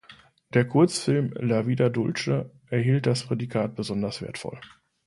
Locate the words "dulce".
1.89-2.49